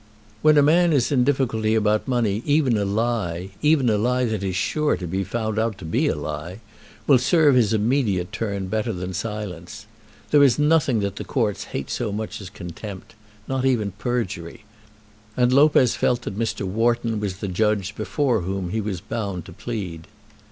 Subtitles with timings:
[0.41, 4.41] When a man is in difficulty about money, even a lie, even a lie that
[4.43, 6.59] is sure to be found out to be a lie,
[7.05, 9.85] will serve his immediate turn better than silence.
[10.31, 13.13] There is nothing that the courts hate so much as contempt;
[13.47, 14.65] not even perjury.
[15.37, 16.65] And Lopez felt that Mr.
[16.65, 20.07] Wharton was the judge before whom he was bound to plead.